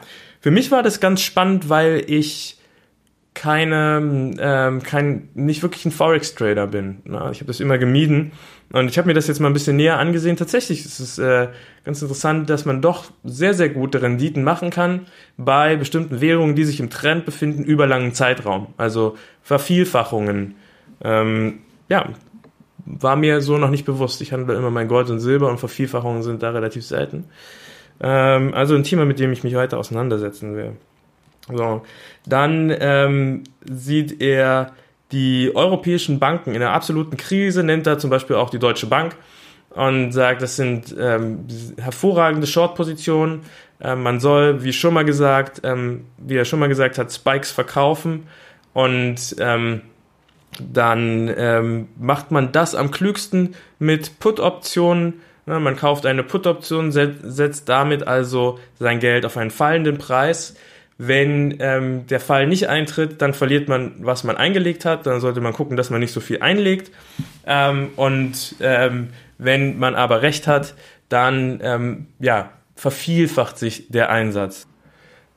[0.41, 2.59] Für mich war das ganz spannend, weil ich
[3.35, 6.99] keine, ähm, kein, nicht wirklich ein Forex-Trader bin.
[7.05, 8.33] Na, ich habe das immer gemieden.
[8.73, 10.37] Und ich habe mir das jetzt mal ein bisschen näher angesehen.
[10.37, 11.49] Tatsächlich ist es äh,
[11.85, 16.65] ganz interessant, dass man doch sehr, sehr gute Renditen machen kann bei bestimmten Währungen, die
[16.65, 18.69] sich im Trend befinden, über langen Zeitraum.
[18.77, 20.55] Also Vervielfachungen.
[21.03, 22.11] Ähm, ja,
[22.85, 24.21] war mir so noch nicht bewusst.
[24.21, 27.25] Ich handle immer mein Gold und Silber und Vervielfachungen sind da relativ selten.
[28.01, 30.77] Ähm, also ein Thema, mit dem ich mich weiter auseinandersetzen will.
[31.51, 31.83] So,
[32.27, 34.73] dann ähm, sieht er
[35.11, 39.17] die europäischen Banken in einer absoluten Krise, nennt er zum Beispiel auch die Deutsche Bank
[39.71, 41.47] und sagt, das sind ähm,
[41.79, 43.41] hervorragende Short-Positionen.
[43.81, 47.51] Ähm, man soll, wie schon mal gesagt, ähm, wie er schon mal gesagt hat, Spikes
[47.51, 48.27] verkaufen
[48.73, 49.83] und ähm,
[50.61, 55.21] dann ähm, macht man das am klügsten mit Put-Optionen.
[55.47, 60.55] Ja, man kauft eine Put-Option, setzt damit also sein Geld auf einen fallenden Preis
[61.05, 65.05] wenn ähm, der Fall nicht eintritt, dann verliert man, was man eingelegt hat.
[65.05, 66.93] Dann sollte man gucken, dass man nicht so viel einlegt.
[67.45, 70.75] Ähm, und ähm, wenn man aber recht hat,
[71.09, 74.69] dann ähm, ja, vervielfacht sich der Einsatz.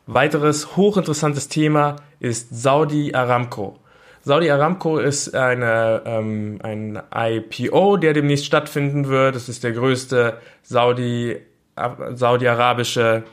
[0.06, 3.80] Weiteres hochinteressantes Thema ist Saudi Aramco.
[4.22, 9.36] Saudi Aramco ist eine, ähm, ein IPO, der demnächst stattfinden wird.
[9.36, 11.38] Es ist der größte Saudi,
[12.14, 13.24] saudi-arabische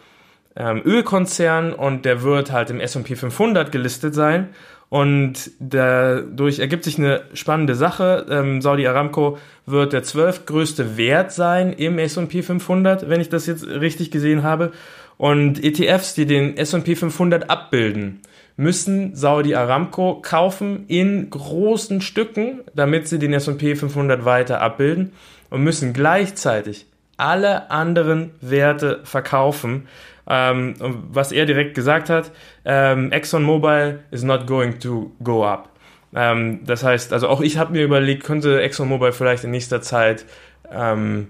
[0.56, 4.50] ähm, Ölkonzern und der wird halt im S&P 500 gelistet sein.
[4.88, 8.26] Und dadurch ergibt sich eine spannende Sache.
[8.28, 13.66] Ähm, Saudi Aramco wird der zwölftgrößte Wert sein im S&P 500, wenn ich das jetzt
[13.66, 14.72] richtig gesehen habe.
[15.16, 18.20] Und ETFs, die den S&P 500 abbilden,
[18.56, 25.12] müssen Saudi Aramco kaufen in großen Stücken, damit sie den S&P 500 weiter abbilden
[25.48, 26.86] und müssen gleichzeitig
[27.16, 29.86] alle anderen Werte verkaufen,
[30.28, 32.30] ähm, was er direkt gesagt hat,
[32.64, 35.68] ähm, ExxonMobil is not going to go up.
[36.14, 40.24] Ähm, das heißt, also auch ich habe mir überlegt, könnte ExxonMobil vielleicht in nächster Zeit
[40.70, 41.28] ähm,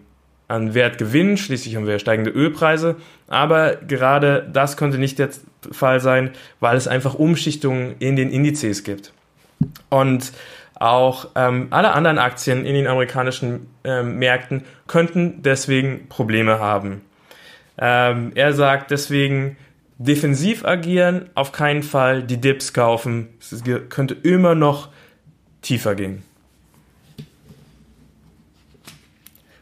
[0.48, 2.96] an Wert gewinnen, schließlich haben wir steigende Ölpreise,
[3.28, 5.30] aber gerade das könnte nicht der
[5.70, 9.12] Fall sein, weil es einfach Umschichtungen in den Indizes gibt.
[9.88, 10.32] Und
[10.74, 17.02] auch ähm, alle anderen Aktien in den amerikanischen ähm, Märkten könnten deswegen Probleme haben.
[17.78, 19.56] Ähm, er sagt deswegen,
[19.98, 23.28] defensiv agieren, auf keinen Fall die Dips kaufen.
[23.40, 24.88] Es könnte immer noch
[25.62, 26.22] tiefer gehen.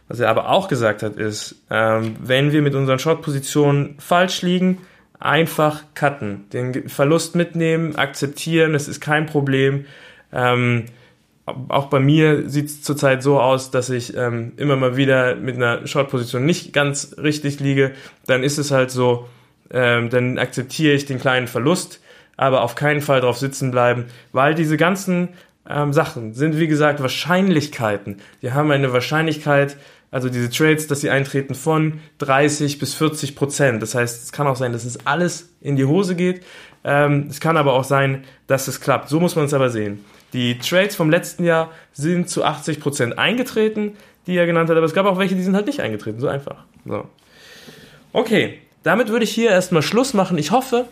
[0.09, 4.79] Was er aber auch gesagt hat, ist, ähm, wenn wir mit unseren Short-Positionen falsch liegen,
[5.21, 9.85] einfach cutten, den Verlust mitnehmen, akzeptieren, das ist kein Problem.
[10.33, 10.87] Ähm,
[11.69, 15.57] auch bei mir sieht es zurzeit so aus, dass ich ähm, immer mal wieder mit
[15.57, 17.93] einer Short-Position nicht ganz richtig liege.
[18.27, 19.29] Dann ist es halt so,
[19.71, 22.01] ähm, dann akzeptiere ich den kleinen Verlust,
[22.37, 25.29] aber auf keinen Fall drauf sitzen bleiben, weil diese ganzen
[25.69, 28.21] ähm, Sachen sind, wie gesagt, Wahrscheinlichkeiten.
[28.43, 29.77] Die haben eine Wahrscheinlichkeit,
[30.11, 33.83] also diese Trades, dass sie eintreten von 30 bis 40 Prozent.
[33.83, 36.45] Das heißt, es kann auch sein, dass es alles in die Hose geht.
[36.83, 39.09] Ähm, es kann aber auch sein, dass es klappt.
[39.09, 40.05] So muss man es aber sehen.
[40.33, 44.95] Die Trades vom letzten Jahr sind zu 80% eingetreten, die er genannt hat, aber es
[44.95, 46.65] gab auch welche, die sind halt nicht eingetreten, so einfach.
[46.85, 47.07] So.
[48.13, 50.39] Okay, damit würde ich hier erstmal Schluss machen.
[50.39, 50.87] Ich hoffe,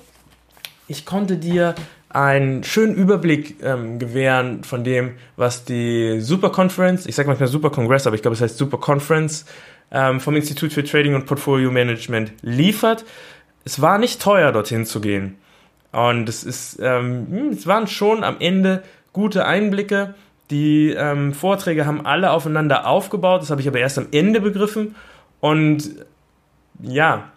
[0.89, 1.75] ich konnte dir
[2.09, 7.71] einen schönen Überblick ähm, gewähren von dem, was die Super Conference, ich sage manchmal Super
[7.71, 9.45] Congress, aber ich glaube, es heißt Super Conference
[9.91, 13.05] ähm, vom Institut für Trading und Portfolio Management liefert.
[13.65, 15.37] Es war nicht teuer, dorthin zu gehen.
[15.93, 18.83] Und es ist, ähm, hm, es waren schon am Ende
[19.19, 20.15] gute Einblicke.
[20.51, 24.95] Die ähm, Vorträge haben alle aufeinander aufgebaut, das habe ich aber erst am Ende begriffen.
[25.41, 25.91] Und
[26.81, 27.33] ja,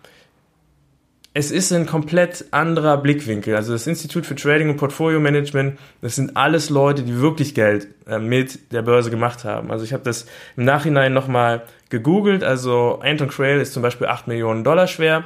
[1.34, 3.56] es ist ein komplett anderer Blickwinkel.
[3.56, 7.88] Also das Institut für Trading und Portfolio Management, das sind alles Leute, die wirklich Geld
[8.06, 9.72] äh, mit der Börse gemacht haben.
[9.72, 12.44] Also ich habe das im Nachhinein nochmal gegoogelt.
[12.44, 15.24] Also Anton Crail ist zum Beispiel 8 Millionen Dollar schwer.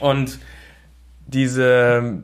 [0.00, 0.38] Und
[1.26, 2.22] diese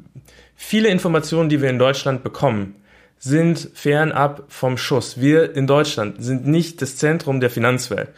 [0.57, 2.77] viele Informationen, die wir in Deutschland bekommen,
[3.25, 5.21] sind fernab vom Schuss.
[5.21, 8.09] Wir in Deutschland sind nicht das Zentrum der Finanzwelt.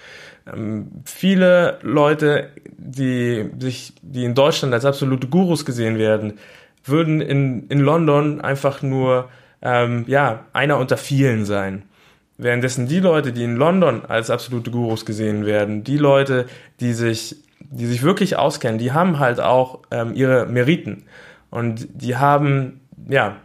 [0.51, 2.49] Ähm, viele Leute,
[2.79, 6.39] die sich, die in Deutschland als absolute Gurus gesehen werden,
[6.85, 9.29] würden in, in London einfach nur,
[9.61, 11.83] ähm, ja, einer unter vielen sein.
[12.39, 16.47] Währenddessen die Leute, die in London als absolute Gurus gesehen werden, die Leute,
[16.81, 21.05] die sich, die sich wirklich auskennen, die haben halt auch ähm, ihre Meriten.
[21.51, 23.37] Und die haben, ja,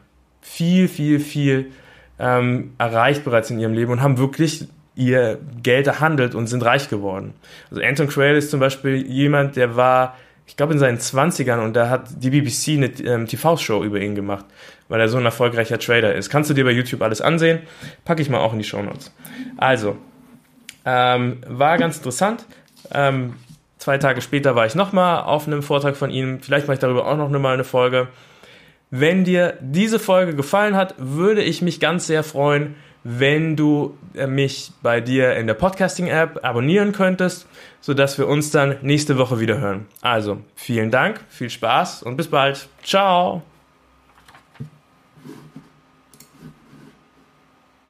[0.42, 1.72] viel, viel, viel
[2.18, 6.90] ähm, erreicht bereits in ihrem Leben und haben wirklich ihr Geld erhandelt und sind reich
[6.90, 7.34] geworden.
[7.72, 10.16] Also Anton Crail ist zum Beispiel jemand, der war
[10.50, 14.16] ich glaube in seinen 20ern und da hat die BBC eine ähm, TV-Show über ihn
[14.16, 14.46] gemacht,
[14.88, 16.32] weil er so ein erfolgreicher Trader ist.
[16.32, 17.60] Kannst du dir bei YouTube alles ansehen,
[18.04, 19.14] packe ich mal auch in die Show Notes.
[19.58, 19.96] Also,
[20.86, 22.46] ähm, war ganz interessant.
[22.92, 23.36] Ähm,
[23.78, 26.40] zwei Tage später war ich nochmal auf einem Vortrag von ihm.
[26.42, 28.08] Vielleicht mache ich darüber auch noch mal eine Folge.
[28.92, 34.28] Wenn dir diese Folge gefallen hat, würde ich mich ganz sehr freuen, wenn du äh,
[34.28, 37.48] mich bei dir in der Podcasting-App abonnieren könntest,
[37.82, 39.86] sodass wir uns dann nächste Woche wieder hören.
[40.02, 42.68] Also, vielen Dank, viel Spaß und bis bald.
[42.84, 43.44] Ciao!